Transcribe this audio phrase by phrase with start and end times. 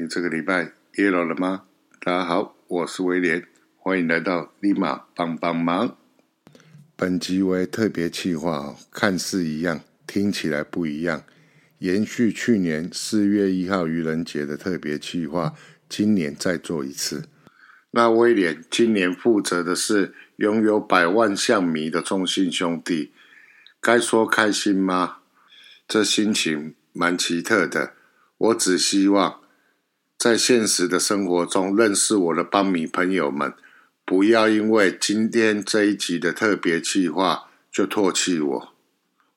[0.00, 1.64] 你这个礼拜耶了了吗？
[2.00, 3.44] 大家好，我是威廉，
[3.76, 5.98] 欢迎来到立马帮帮忙。
[6.94, 11.24] 本集为特别企划，看似一样，听起来不一样。
[11.80, 15.54] 延续去年四月一号愚人节的特别企划，
[15.88, 17.24] 今年再做一次。
[17.90, 23.10] 那威廉今年负责的是拥有百万象迷的中信兄弟，
[23.80, 25.16] 该说开心吗？
[25.88, 27.94] 这心情蛮奇特的。
[28.36, 29.40] 我只希望。
[30.18, 33.54] 在现实的生活中认识我的邦迷朋友们，
[34.04, 38.74] 不要因为今天这一集的特别计划就唾弃我。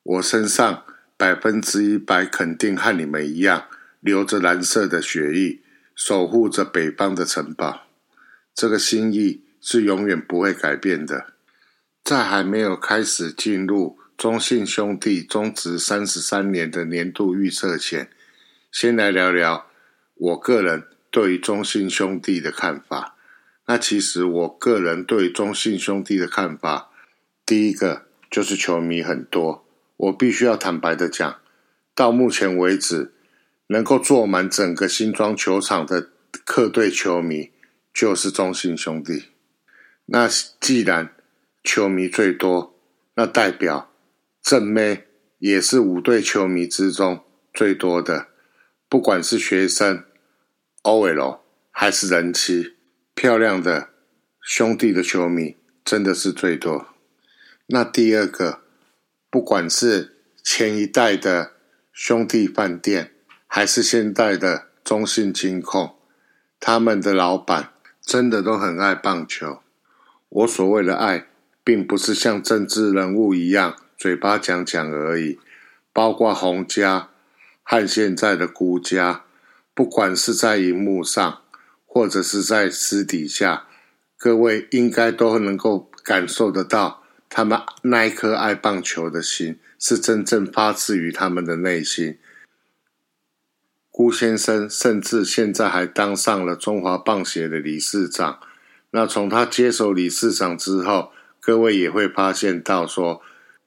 [0.02, 0.84] 我身上
[1.16, 3.66] 百分之一百肯定和你们一样，
[4.00, 5.60] 流着蓝色的血液，
[5.94, 7.84] 守护着北方的城堡。
[8.56, 11.34] 这个心意是永远不会改变的。
[12.04, 18.10] 在还没有开始进入中信兄弟中职三十三年的年度预测前，
[18.72, 19.68] 先来聊聊。
[20.22, 23.16] 我个人对于中信兄弟的看法，
[23.66, 26.92] 那其实我个人对中信兄弟的看法，
[27.44, 29.66] 第一个就是球迷很多。
[29.98, 31.40] 我必须要坦白的讲，
[31.96, 33.12] 到目前为止，
[33.68, 36.12] 能够坐满整个新庄球场的
[36.46, 37.50] 客队球迷
[37.92, 39.30] 就是中信兄弟。
[40.06, 40.28] 那
[40.60, 41.16] 既然
[41.64, 42.76] 球迷最多，
[43.16, 43.92] 那代表
[44.44, 45.06] 正妹
[45.40, 48.28] 也是五队球迷之中最多的，
[48.88, 50.04] 不管是学生。
[50.84, 52.76] OL 还是人气
[53.14, 53.90] 漂亮的
[54.42, 56.88] 兄弟的球迷真的是最多。
[57.68, 58.62] 那第二个，
[59.30, 61.52] 不管是前一代的
[61.94, 63.12] 兄弟饭店，
[63.46, 65.96] 还是现代的中信金控，
[66.60, 67.70] 他们的老板
[68.02, 69.62] 真的都很爱棒球。
[70.30, 71.28] 我所谓的爱，
[71.64, 75.40] 并不是像政治人物一样嘴巴讲讲而已，
[75.94, 77.10] 包括洪家
[77.62, 79.26] 和现在的辜家。
[79.82, 81.42] 不管是在荧幕上，
[81.88, 83.66] 或者是在私底下，
[84.16, 92.20] 各位应该都能够感受得到，他们那一颗爱棒球的心是真正发自于他们的内心。
[93.90, 98.40] 辜先生甚至现在还当上了中华棒协的理事长。
[98.92, 103.20] 那从他接手理事长之后，各位也会发现到说，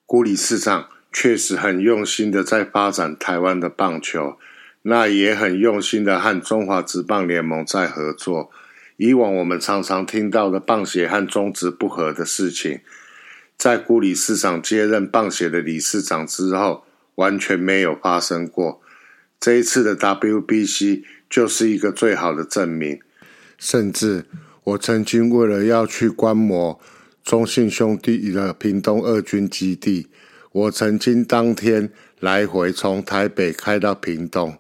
[0.07, 4.39] 辜理事长确实很用心的在发展台湾的棒球。
[4.87, 8.51] 那也很用心的和中华职棒联盟在合作。
[8.99, 12.81] 以往我们常常听到的棒协和中职不和的事情，
[13.57, 16.85] 在顾理事长接任棒协的理事长之后，
[17.15, 18.83] 完全没有发生过。
[19.41, 23.01] 这一次的 WBC 就是一个最好的证明。
[23.57, 24.27] 甚至
[24.65, 26.79] 我曾经为了要去观摩
[27.25, 30.09] 中信兄弟的屏东二军基地，
[30.53, 31.91] 我曾经当天
[32.21, 34.59] 来回从台北开到屏东。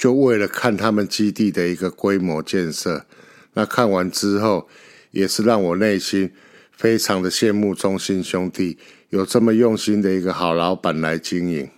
[0.00, 3.04] 就为了看他们基地的一个规模建设，
[3.52, 4.66] 那看完之后，
[5.10, 6.32] 也是让我内心
[6.72, 8.78] 非常的羡慕中信兄弟
[9.10, 11.70] 有这么用心的一个好老板来经营。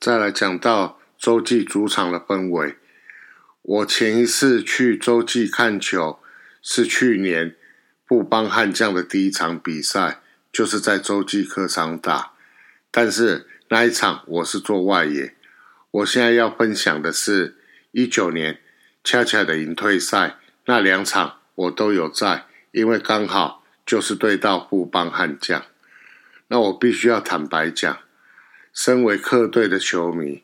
[0.00, 2.74] 再来讲到洲际主场的氛围，
[3.62, 6.18] 我前一次去洲际看球
[6.60, 7.54] 是去年
[8.08, 10.20] 布邦悍将的第一场比赛，
[10.52, 12.32] 就是在洲际客场打，
[12.90, 15.36] 但是那一场我是做外野。
[15.94, 17.56] 我现在要分享的是，
[17.92, 18.58] 一九年
[19.04, 25.64] 恰恰的引退赛那两场我都有在，因为刚好就是对到富邦悍将。
[26.48, 28.00] 那我必须要坦白讲，
[28.72, 30.42] 身为客队的球迷，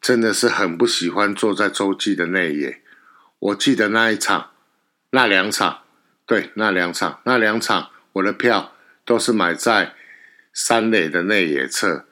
[0.00, 2.80] 真的是很不喜欢坐在洲际的内野。
[3.38, 4.52] 我记得那一场、
[5.10, 5.82] 那两场，
[6.24, 8.72] 对，那两场、那两场，我的票
[9.04, 9.94] 都是买在
[10.54, 12.06] 三垒的内野侧。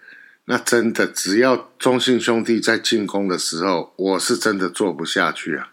[0.44, 5.72] 那真的，只要中信兄弟在进攻的时候，我是真的做不下去啊！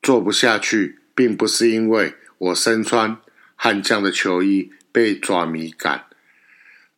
[0.00, 3.18] 做不下去，并不是因为我身穿
[3.56, 6.06] 悍将的球衣被爪迷赶，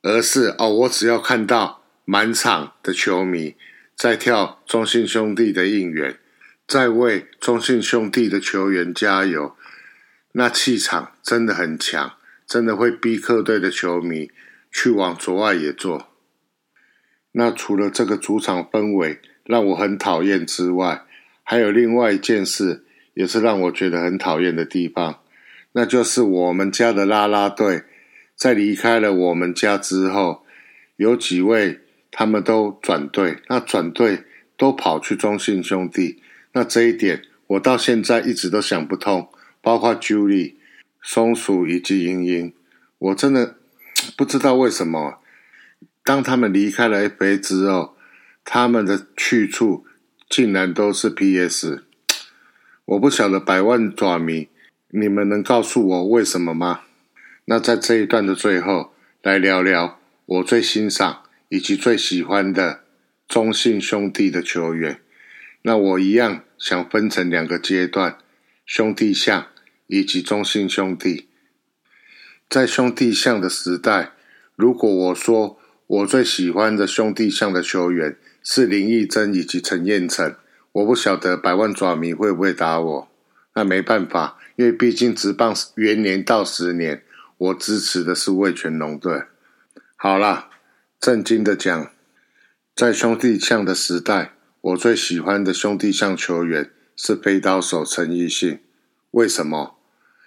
[0.03, 3.56] 而是哦，我只要看到满场的球迷
[3.97, 6.19] 在跳中信兄弟的应援，
[6.69, 9.56] 在为中信兄弟的球员加油，
[10.33, 12.17] 那气场真的很强，
[12.47, 14.31] 真的会逼客队的球迷
[14.71, 16.12] 去往左外野坐。
[17.32, 21.02] 那除了这个主场氛围让我很讨厌之外，
[21.43, 22.84] 还有另外一件事
[23.14, 25.20] 也是让我觉得很讨厌的地方，
[25.73, 27.84] 那就是我们家的啦啦队
[28.37, 30.44] 在离开了我们家之后，
[30.96, 31.81] 有几位
[32.11, 34.25] 他们都转队，那转队
[34.58, 39.29] 都跑去中信兄弟，那这一点我到现在一直都想不通，
[39.62, 40.56] 包括 Julie、
[41.02, 42.52] 松鼠以及莹莹，
[42.99, 43.56] 我真的
[44.17, 45.19] 不知道为什么。
[46.05, 47.97] 当他们离开了 FA 之后，
[48.45, 49.87] 他们的去处
[50.29, 51.85] 竟然都是 PS，
[52.85, 54.49] 我不晓得百万爪迷，
[54.91, 56.81] 你们能告诉我为什么吗？
[57.45, 62.83] 那在这一段的最后，来聊聊我最欣赏以及最喜欢的
[63.29, 65.01] 中信兄弟的球员。
[65.63, 68.19] 那我一样想分成两个阶段：
[68.67, 69.47] 兄弟象
[69.87, 71.29] 以及中信兄弟。
[72.49, 74.13] 在兄弟象的时代，
[74.57, 75.61] 如果我说
[75.93, 80.35] 我最喜欢的兄弟象的球员是林义珍以及陈彦成。
[80.73, 83.09] 我不晓得百万爪迷会不会打我，
[83.55, 87.03] 那没办法，因为毕竟职棒元年到十年，
[87.37, 89.25] 我支持的是味全龙队。
[89.97, 90.49] 好啦，
[90.99, 91.91] 正经的讲，
[92.75, 98.61] 在兄弟象的时代，我最喜欢的兄弟象球员是飞刀手陈奕迅。
[99.11, 99.77] 为什么？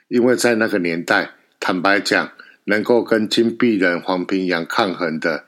[0.10, 2.32] 因为在那个年代，坦白讲，
[2.66, 5.46] 能够跟金碧人黄平洋抗衡的，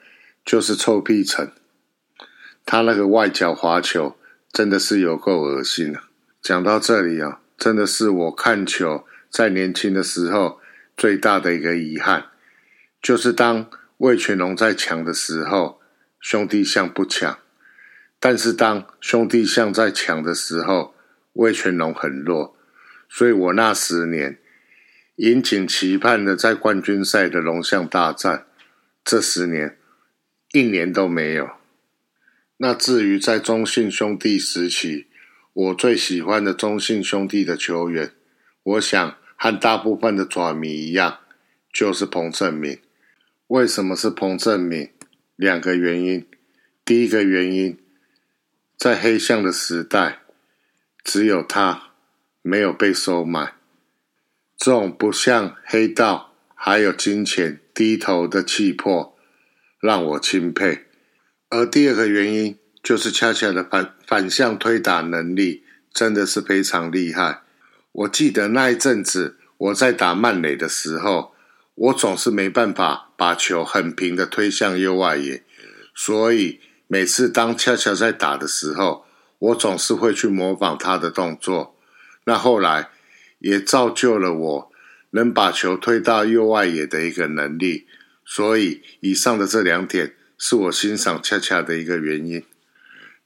[0.47, 1.51] 就是臭屁城。
[2.65, 4.17] 他那个外脚滑球。
[4.53, 6.05] 真的是有够恶心了。
[6.41, 10.59] 讲到这里啊，真的是我看球在年轻的时候
[10.95, 12.27] 最大的一个遗憾，
[12.99, 15.79] 就是当魏全龙在强的时候，
[16.19, 17.37] 兄弟象不强；
[18.19, 20.95] 但是当兄弟象在强的时候，
[21.33, 22.57] 魏全龙很弱。
[23.07, 24.39] 所以我那十年
[25.17, 28.47] 引颈期盼的在冠军赛的龙象大战，
[29.03, 29.76] 这十年
[30.57, 31.51] 一年都没有。
[32.57, 35.05] 那至于在中信兄弟时期，
[35.53, 38.11] 我最喜欢的中信兄弟的球员，
[38.63, 41.19] 我想和大部分的爪迷一样，
[41.71, 42.79] 就是彭正明。
[43.45, 44.89] 为什么是彭正明？
[45.35, 46.25] 两个原因。
[46.83, 47.77] 第一个原因，
[48.75, 50.21] 在黑象的时代，
[51.03, 51.91] 只有他
[52.41, 53.53] 没有被收买，
[54.57, 59.16] 这种不向黑道还有金钱低头的气魄，
[59.79, 60.85] 让我钦佩。
[61.49, 65.63] 而第二个原因就是恰恰的反反向推打能力
[65.93, 67.41] 真的是非常厉害。
[67.91, 71.33] 我记得那一阵子我在打曼垒的时候，
[71.75, 75.43] 我总是没办法把球很平的推向右外野，
[75.95, 79.05] 所以每次当恰恰在打的时候，
[79.39, 81.75] 我总是会去模仿他的动作。
[82.25, 82.89] 那后来
[83.39, 84.71] 也造就了我
[85.11, 87.87] 能把球推到右外野的一个能力。
[88.27, 90.13] 所以以上的这两点。
[90.39, 92.43] 是我欣赏恰恰的一个原因。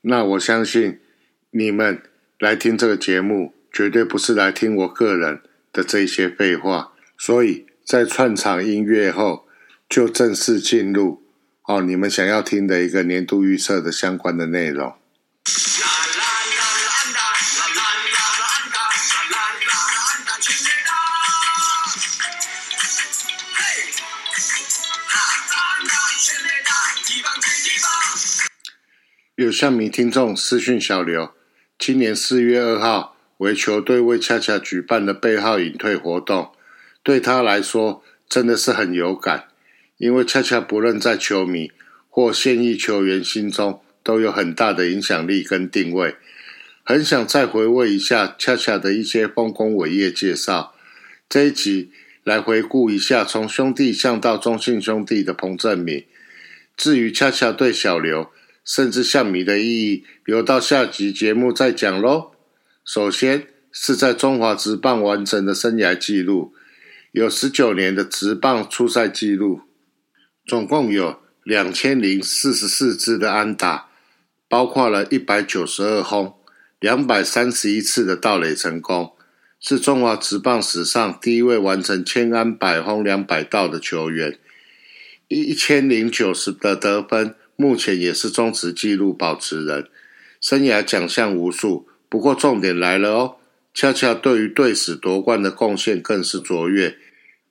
[0.03, 1.01] 那我相信
[1.49, 2.01] 你们
[2.39, 5.41] 来听这个节目，绝对不是来听我个人
[5.73, 6.93] 的这些废话。
[7.17, 9.45] 所以在串场音乐后，
[9.89, 11.21] 就正式进入
[11.65, 14.93] 哦，你们想要听的一个年度预测的相关的内容。
[29.51, 31.31] 有向迷听众私讯小刘，
[31.77, 36.53] 今年四月二号为球队为恰恰举办的背号隐退活动，
[37.03, 39.49] 对他来说真的是很有感，
[39.97, 41.69] 因为恰恰不论在球迷
[42.09, 46.15] 或现役球员心中都有很大的影响力跟定位，
[46.85, 50.73] 很想再回味一下恰恰的一些丰功伟业介绍。
[51.27, 51.91] 这一集
[52.23, 56.05] 来回顾一下从兄弟向到中信兄弟的彭正明，
[56.77, 58.31] 至于恰恰对小刘。
[58.63, 62.31] 甚至象米的意义，留到下集节目再讲喽。
[62.85, 66.53] 首先是在中华职棒完成的生涯纪录，
[67.11, 69.61] 有十九年的职棒出赛纪录，
[70.45, 73.89] 总共有两千零四十四支的安打，
[74.47, 76.35] 包括了一百九十二轰，
[76.79, 79.13] 两百三十一次的盗垒成功，
[79.59, 84.37] 是中华职棒史上第一位完成千安百轰两百盗的球员，
[85.27, 87.35] 一千零九十的得分。
[87.61, 89.87] 目前也是中职纪录保持人，
[90.41, 91.87] 生涯奖项无数。
[92.09, 93.35] 不过重点来了哦，
[93.71, 96.97] 恰恰对于队史夺冠的贡献更是卓越。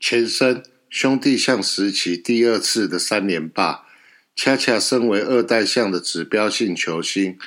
[0.00, 3.86] 前身兄弟象时期第二次的三连霸，
[4.34, 7.38] 恰恰身为二代象的指标性球星，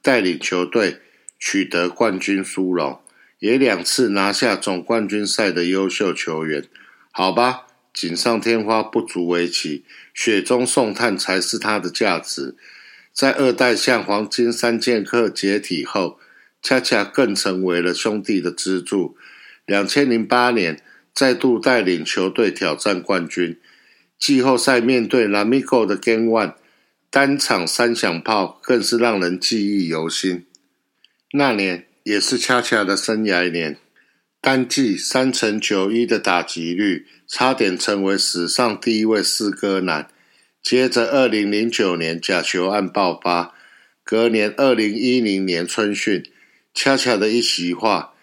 [0.00, 1.02] 带领球队
[1.38, 2.98] 取得冠军殊荣，
[3.40, 6.64] 也两次拿下总冠军赛的优秀球员。
[7.12, 7.65] 好吧。
[7.96, 12.54] 锦上添花不足为奇，雪中送炭才是它的价值。
[13.10, 16.20] 在二代向黄金三剑客解体后，
[16.62, 19.16] 恰恰更成为了兄弟的支柱。
[19.64, 20.82] 两千零八年
[21.14, 23.58] 再度带领球队挑战冠军，
[24.18, 26.52] 季后赛面对 Lamigo 的 Game One，
[27.08, 30.44] 单场三响炮更是让人记忆犹新。
[31.32, 33.78] 那年也是恰恰的生涯年。
[34.42, 40.08] 单季三成九一的打击率，差点成为史上第一位四哥男。
[40.62, 43.54] 接着，二零零九年假球案爆发，
[44.02, 46.24] 隔年二零一零年春训，
[46.74, 48.14] 恰恰的一席话，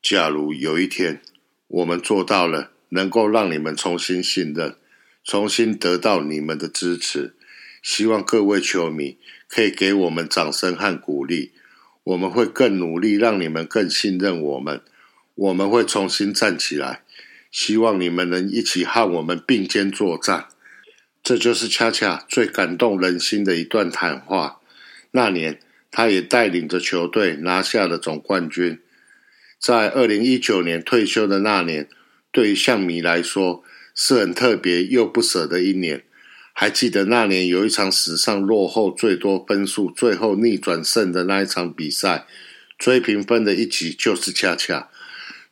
[0.00, 1.20] 假如有一天
[1.66, 4.76] 我们做到了，能够让你们重新信任，
[5.24, 7.34] 重新得到你们的支持，
[7.82, 9.18] 希望各位球迷
[9.48, 11.52] 可以给我们掌声和鼓励。
[12.04, 14.80] 我们会更努力，让你们更信任我们。
[15.34, 17.02] 我们会重新站起来，
[17.52, 20.46] 希望你们能一起和我们并肩作战。
[21.22, 24.58] 这就是恰恰最感动人心的一段谈话。
[25.12, 25.60] 那年，
[25.92, 28.80] 他也带领着球队拿下了总冠军。
[29.60, 31.88] 在二零一九年退休的那年，
[32.32, 33.62] 对于象迷来说
[33.94, 36.02] 是很特别又不舍的一年。
[36.54, 42.26] 还记得那年有一场史上落后最多分数、最后逆转胜的那一场比赛，
[42.76, 44.88] 追平分的一集就是恰恰。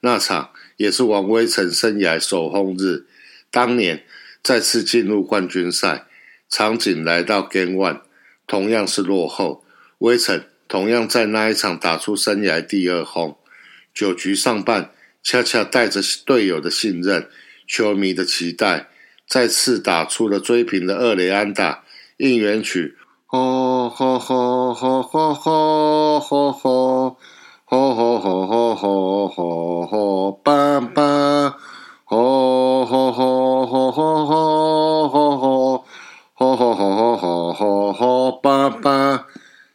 [0.01, 0.51] 那场
[0.81, 3.05] 也是王威成生涯首轰日。
[3.51, 4.03] 当年
[4.43, 6.07] 再次进入冠军赛，
[6.49, 8.01] 场景来到 Game One，
[8.47, 9.63] 同样是落后，
[9.99, 13.37] 威成同样在那一场打出生涯第二轰。
[13.93, 17.29] 九局上半，恰恰带着队友的信任、
[17.69, 18.89] 球迷的期待，
[19.29, 21.85] 再次打出了追平的二雷安打
[22.17, 22.97] 应援曲。
[23.27, 27.19] 吼吼吼吼吼吼吼吼。
[27.71, 31.57] 吼吼吼吼吼吼吼，爸爸！
[32.05, 35.85] 吼吼吼吼吼吼吼吼，
[36.35, 39.25] 吼吼吼吼吼吼，爸爸！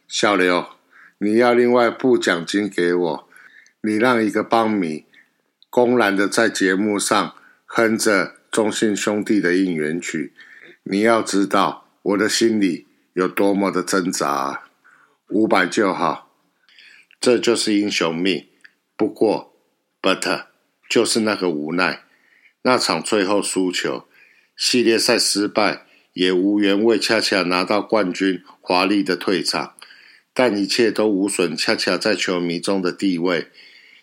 [0.06, 0.66] 小刘，
[1.16, 3.28] 你要另外付奖金给我。
[3.80, 5.06] 你让一个帮迷
[5.70, 7.32] 公然的在节目上
[7.64, 10.34] 哼着中信兄弟的应援曲，
[10.82, 14.64] 你要知道我的心里有多么的挣扎。
[15.30, 16.25] 五百就好。
[17.20, 18.46] 这就是英雄命。
[18.96, 19.54] 不过
[20.00, 20.46] ，but
[20.88, 22.02] 就是那个无奈。
[22.62, 24.06] 那场最后输球，
[24.56, 29.74] 系列赛失败，也无缘为恰恰拿到冠军华丽的退场。
[30.32, 33.48] 但一切都无损恰恰在球迷中的地位。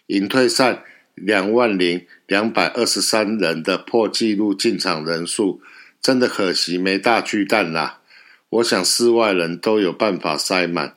[0.07, 5.61] 引退赛两万零两百二十三人的破纪录进场人数，
[6.01, 8.01] 真的可惜没大巨蛋啦。
[8.49, 10.95] 我想室外人都有办法塞满。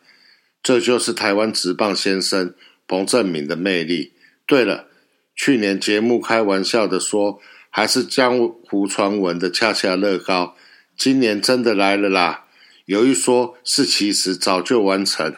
[0.66, 2.52] 这就是台湾直棒先生
[2.88, 4.14] 彭正明的魅力。
[4.44, 4.88] 对了，
[5.36, 10.56] 去年节目开玩笑的说，还是江湖传闻的恰恰乐高，
[10.96, 12.46] 今年真的来了啦！
[12.86, 15.36] 有一说是其实早就完成，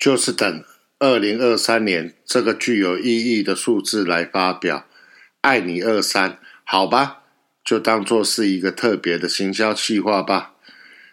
[0.00, 0.64] 就是等
[0.98, 4.86] 二零二三年这个具有意义的数字来发表。
[5.42, 7.18] 爱你二三，好吧，
[7.62, 10.54] 就当做是一个特别的行销计划吧。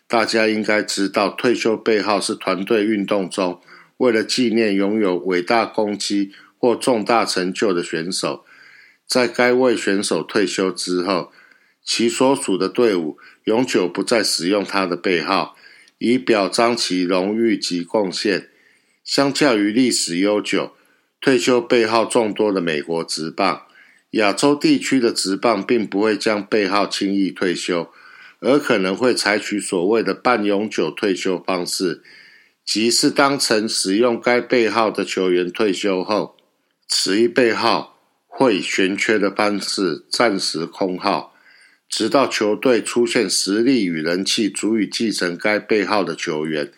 [0.07, 3.59] 大家应该知道，退休背号是团队运动中
[3.97, 8.45] 为了纪念拥有伟大功绩或重大成就的选手，
[9.07, 11.31] 在该位选手退休之后，
[11.83, 15.55] 其所属的队伍永久不再使用他的背号，
[15.97, 18.49] 以表彰其荣誉及贡献。
[19.03, 20.73] 相较于历史悠久、
[21.21, 23.63] 退休背号众多的美国职棒，
[24.11, 27.91] 亚洲地区的职棒并不会将背号轻易退休。
[28.45, 32.03] 而可能会采取所谓的半永久退休方式，
[32.63, 36.37] 即是当曾使用该背号的球员退休后，
[36.87, 41.33] 此一背号会悬缺的方式暂时空号，
[41.89, 46.71] 直到球队出现实力与人气足以继承该背号的球员，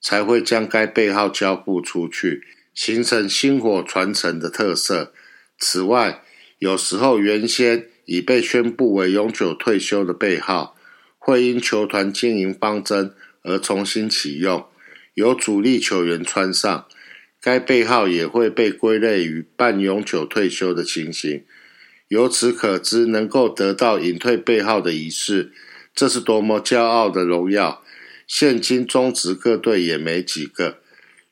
[0.00, 2.42] 才会将该背号交付出去，
[2.72, 5.12] 形成薪火传承的特色。
[5.58, 6.22] 此外，
[6.60, 10.74] 有时候原先已被宣布为永久退休的背号。
[11.26, 13.14] 会因球团经营方针
[13.44, 14.66] 而重新启用，
[15.14, 16.86] 由主力球员穿上
[17.40, 21.42] 该背号，也会被归类于半永久退休的情形。
[22.08, 25.50] 由此可知，能够得到隐退背号的仪式，
[25.94, 27.82] 这是多么骄傲的荣耀！
[28.26, 30.80] 现今中职各队也没几个。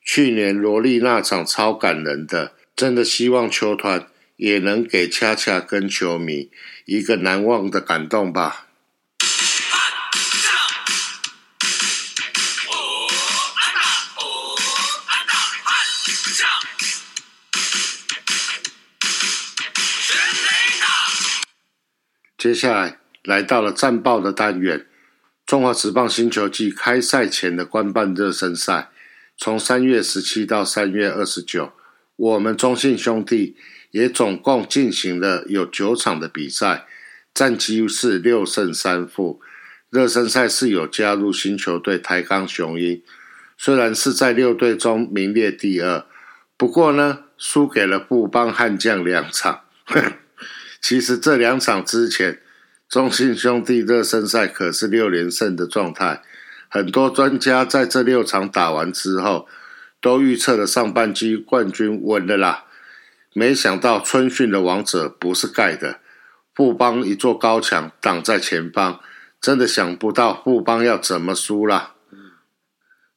[0.03, 4.07] 去年罗莉那场超感人的，真的希望球团
[4.37, 6.51] 也能给恰恰跟球迷
[6.87, 8.69] 一个难忘的感动吧。
[22.43, 24.85] 接下来来到了战报的单元，
[25.47, 28.91] 中华职棒新球季开赛前的官办热身赛，
[29.37, 31.73] 从三月十七到三月二十九，
[32.17, 33.57] 我们中信兄弟
[33.93, 36.85] 也总共进行了有九场的比赛，
[37.33, 39.41] 战绩是六胜三负。
[39.89, 43.01] 热身赛是有加入新球队台钢雄鹰，
[43.57, 46.05] 虽然是在六队中名列第二，
[46.57, 49.61] 不过呢，输给了富邦悍将两场。
[50.83, 52.43] 其实这两场之前，
[52.89, 56.23] 中信兄弟热身赛可是六连胜的状态。
[56.69, 59.47] 很多专家在这六场打完之后，
[60.01, 62.65] 都预测了上半季冠军稳了啦。
[63.33, 66.01] 没想到春训的王者不是盖的，
[66.55, 69.01] 富邦一座高墙挡在前方，
[69.41, 71.95] 真的想不到富邦要怎么输啦。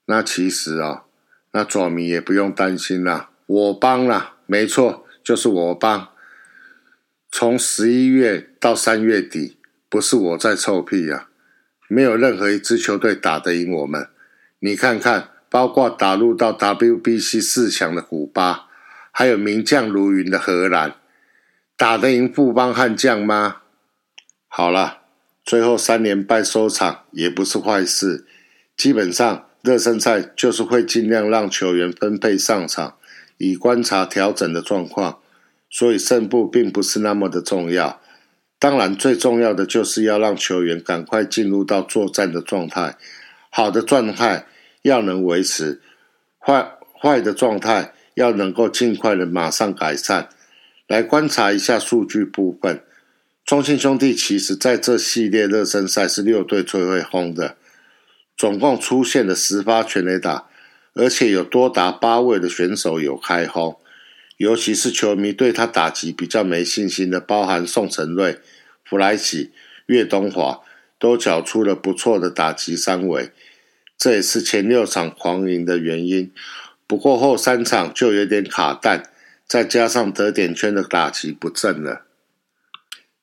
[0.06, 1.04] 那其实啊，
[1.52, 6.10] 那左迷也不用担心啦，我帮啦，没错，就是我帮。
[7.32, 9.58] 从十一月到三月底，
[9.90, 11.28] 不是我在臭屁呀，
[11.88, 14.08] 没有任何一支球队打得赢我们。
[14.60, 18.68] 你看看，包括打入到 WBC 四强的古巴。
[19.18, 20.96] 还有名将如云的荷兰，
[21.78, 23.62] 打得赢富邦悍将吗？
[24.50, 25.04] 好了，
[25.46, 28.26] 最后三连败收场也不是坏事。
[28.76, 32.98] 基本上热身赛就是会尽量让球员分配上场，
[33.38, 35.20] 以观察调整的状况，
[35.76, 38.00] 所以胜负并不是那么的重要。
[38.58, 42.96] 当然，最重要的就是要让球员赶快进入到作战的状态，
[43.50, 44.46] 好的状态
[44.84, 45.82] 要能维持，
[46.40, 47.92] 坏坏的状态。
[48.16, 50.30] 要能够尽快的马上改善，
[50.88, 52.82] 来观察一下数据部分。
[53.44, 57.58] 中信兄弟其实在这系列热身赛是六队最会轰的，
[58.38, 60.46] 总共出现了十发全垒打，
[60.94, 63.78] 而且有多达八位的选手有开轰。
[64.38, 68.40] 尤其是球迷对他打击比较没信心的，包含宋承瑞、
[68.84, 69.52] 弗莱奇、
[69.86, 70.62] 岳东华，
[71.00, 73.32] 都缴出了不错的打击三围，
[73.98, 76.32] 这也是前六场狂赢的原因。
[76.86, 79.10] 不过后三场就有点卡弹，
[79.48, 82.06] 再加上得点圈的打击不正了，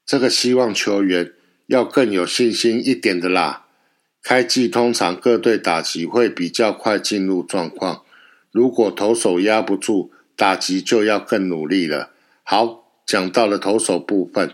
[0.07, 1.33] 这个希望球员
[1.67, 3.67] 要更有信心一点的啦。
[4.23, 8.05] 开季通常各队打击会比较快进入状况，
[8.51, 12.11] 如果投手压不住，打击就要更努力了。
[12.43, 14.51] 好，讲到了投手部分，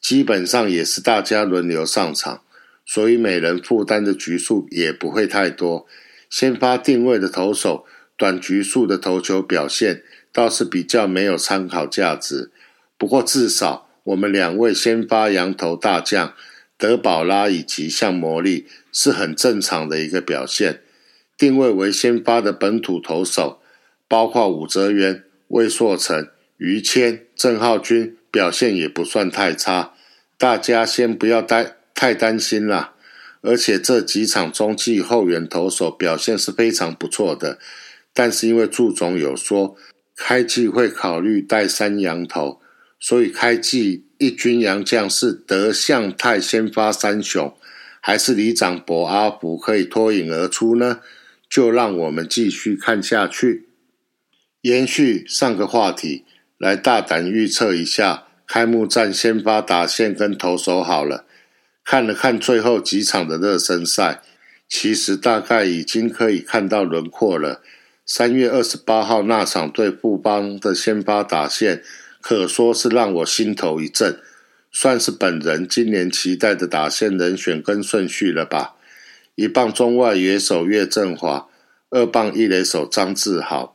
[0.00, 2.42] 基本上也是大家轮流上场，
[2.86, 5.88] 所以每人负担的局数也不会太多。
[6.30, 7.84] 先发定位的投手。
[8.16, 12.52] 短局数的投球表现倒是比较没有参考价值，
[12.96, 16.32] 不过至少我们两位先发羊头大将
[16.78, 20.82] 德保拉以及向魔力是很正常的一个表现。
[21.36, 23.60] 定位为先发的本土投手，
[24.14, 29.92] 包括武泽元、魏硕成、于谦、郑浩君表现也不算太差，
[30.38, 32.94] 大家先不要担太担心啦。
[33.40, 37.58] 而且这几场中继后援投手表现是非常不错的。
[38.12, 39.74] 但是因为祝总有说
[40.14, 42.60] 开季会考虑带三羊头，
[43.00, 47.52] 所以开季一军洋将是德向泰先发三雄，
[48.00, 51.00] 还是李长博阿福可以脱颖而出呢？
[51.50, 53.63] 就让我们继续看下去。
[54.64, 56.24] 延续上个话题，
[56.56, 61.26] 来大胆预测一下开幕战先发打线跟投手好了。
[61.84, 64.22] 看了看最后几场的热身赛，
[64.66, 67.60] 其实大概已经可以看到轮廓了。
[68.06, 71.82] 三月二十八号那场对富邦的先发打线，
[72.22, 74.18] 可说是让我心头一震，
[74.72, 78.76] 算是本人今年期待的打线人选跟顺序了吧。
[79.34, 81.48] 一棒中外野手岳振华，
[81.90, 83.73] 二棒一垒手张志豪，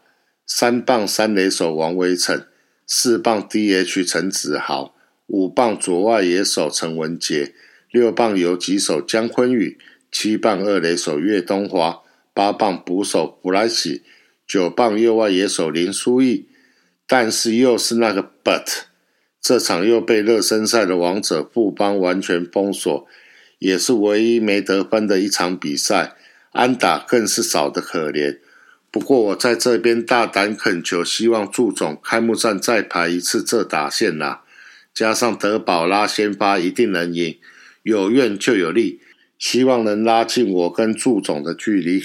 [0.51, 2.43] 三棒三垒手王威成，
[2.87, 4.95] 四棒 DH 陈子豪，
[5.27, 7.53] 五棒左外野手陈文杰，
[7.91, 9.77] 六棒游击手姜坤宇，
[10.11, 12.01] 七棒二垒手岳东华，
[12.33, 14.01] 八棒捕手布莱喜。
[14.47, 16.47] 九棒右外野手林书义，
[17.05, 18.65] 但是又是那个 but，
[19.39, 23.05] 这场又被热身赛的王者富邦完全封锁，
[23.59, 26.15] 也是唯一没得分的一场比赛，
[26.53, 28.39] 安打更是少得可怜。
[28.91, 34.43] 不过我在这边大胆恳求，希望祝总开幕战再排一次这打线啦，
[34.93, 37.37] 加上德保拉先发一定能赢，
[37.83, 39.01] 有怨就有利，
[39.37, 42.03] 希望能拉近我跟祝总的距离。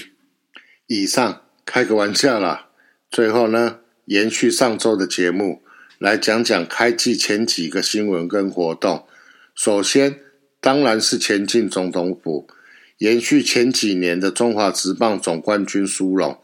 [0.87, 1.41] 以上。
[1.67, 2.67] 开个玩笑啦！
[3.09, 5.63] 最后呢，延续上周的节目，
[5.97, 9.07] 来讲讲开季前几个新闻跟活动。
[9.55, 10.19] 首先，
[10.61, 12.47] 当然是前进总统府，
[12.99, 16.39] 延续前几年的中华职棒总冠军殊荣。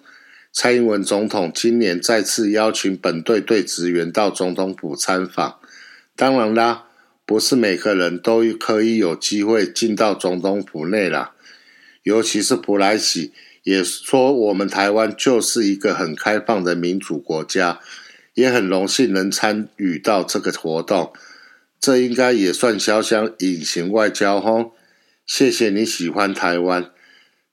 [0.54, 5.60] 蔡英文总统今年再次邀请本队队职员到总统府参访。
[6.16, 6.86] 当然啦，
[7.26, 11.34] 不是每个人都可以有机会进到总统府内啦，
[12.04, 13.32] 尤其是普莱喜。
[13.64, 17.80] 也说我们台湾就是一个很开放的民主国家，
[18.34, 21.14] 也很荣幸能参与到这个活动，
[21.80, 24.74] 这应该也算潇湘隐形外交吼。
[25.28, 26.90] 谢谢你喜欢台湾，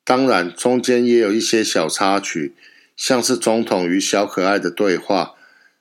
[0.02, 2.54] 当然中间也有一些小插曲，
[2.98, 5.36] 像是总统与小可爱的对话，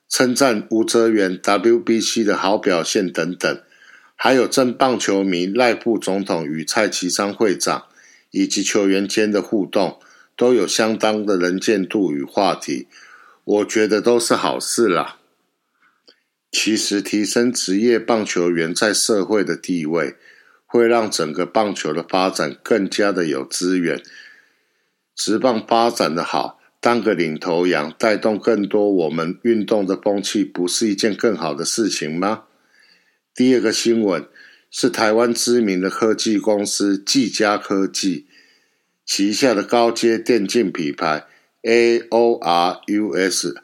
[0.08, 3.60] 称赞吴泽元 WBC 的好表现等等，
[4.14, 7.86] 还有正棒球迷赖布总统与蔡其昌会长
[8.30, 10.00] 以及球员间的互动。
[10.36, 12.86] 都有相当的能见度与话题，
[13.42, 15.16] 我觉得都是好事啦。
[16.52, 20.14] 其实提升职业棒球员在社会的地位，
[20.64, 24.00] 会让整个棒球的发展更加的有资源。
[25.16, 32.44] 职棒发展的好，当个领头羊，带动更多我们运动的风气，不是一件更好的事情吗？
[33.34, 34.26] 第二个新闻
[34.70, 38.26] 是台湾知名的科技公司技嘉科技
[39.04, 41.26] 旗下的高阶电竞品牌
[41.62, 43.54] AORUS。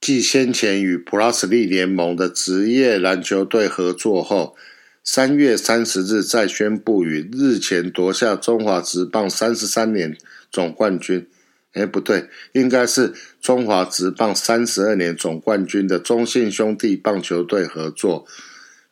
[0.00, 4.54] 继先前与 Plus 利联盟的职业篮球队合作后，
[5.02, 10.14] 三月三十日再宣布与日前夺下中华职棒三十三年
[10.50, 11.26] 总冠军，
[11.74, 18.26] 哎，不对，应该是中华职棒三十二年总冠军的中信兄弟棒球队合作，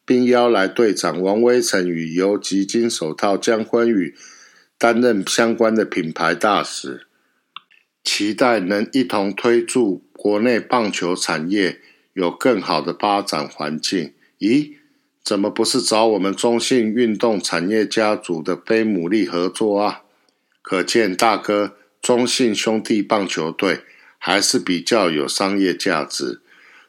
[0.04, 4.14] 并邀来队长王威成与游击金手套江坤宇
[4.76, 7.06] 担任相关的品牌大使，
[8.04, 10.04] 期待能一同推助。
[10.22, 11.80] 国内棒球产业
[12.12, 14.12] 有更好的发展环境？
[14.38, 14.74] 咦，
[15.24, 20.02] 怎么不是找我们中信运动产业家族的飞牡蛎合作啊？
[20.62, 23.82] 可见大哥中信兄弟棒球队
[24.18, 26.42] 还是比较有商业价值，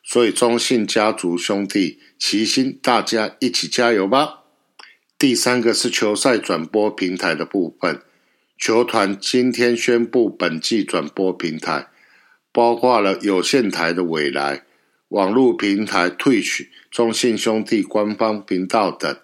[0.03, 4.39] 所以中信家族兄弟齐心，大家一起加油吧！
[5.19, 8.01] 第三个是球赛转播平台的部分，
[8.57, 11.89] 球团今天宣布本季转播平台。
[12.51, 14.63] 包括了有线台的未来、
[15.07, 19.17] 网络平台 Twitch、中信兄弟官方频道等。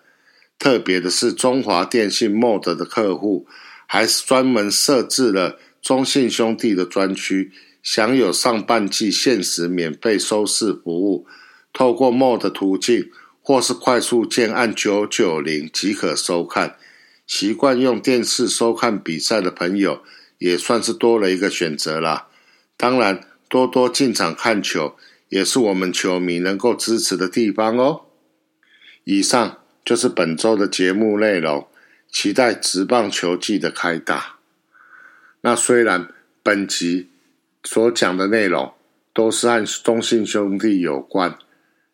[0.58, 3.48] 特别的是，中华电信 Mod 的客户
[3.88, 11.26] 还是专门设置了中信兄弟的专区，享有上半季限时免费收视服务。
[11.72, 13.10] 透过 Mod 途径
[13.42, 16.78] 或是快速键按九九零即可收看。
[17.26, 20.02] 习惯用电视收看比赛的朋友，
[20.40, 22.28] 也算是多了一个选择啦。
[22.76, 24.96] 当然，多多进场看球
[25.30, 28.02] 也是我们球迷能够支持的地方哦。
[29.04, 31.68] 以上就是本周的节目内容，
[32.12, 34.39] 期待职棒球季的开打。
[35.42, 36.08] 那虽然
[36.44, 37.10] 本集
[37.64, 38.74] 所讲的内容
[39.14, 41.38] 都是和中信兄弟有关，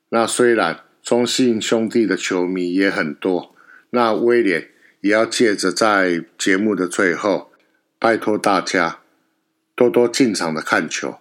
[0.09, 3.55] 那虽然中信兄弟的球迷也很多，
[3.91, 4.69] 那威廉
[5.01, 7.51] 也要借着在节目的最后，
[7.99, 8.99] 拜托大家。
[9.77, 11.19] 多多进场的看球，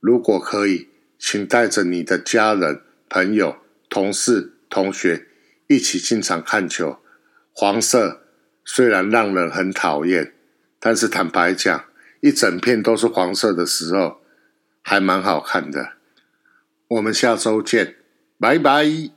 [0.00, 3.56] 如果可以，请带着你的家人、朋友、
[3.88, 5.26] 同事、同学
[5.66, 6.98] 一起进场看球。
[7.52, 8.20] 黄色
[8.62, 10.34] 虽然让人很讨厌，
[10.86, 11.84] 但是坦白讲，
[12.20, 14.18] 一整片都是黄色的时候，
[14.82, 15.94] 还蛮好看的。
[16.86, 17.96] 我们下周见，
[18.38, 19.15] 拜拜。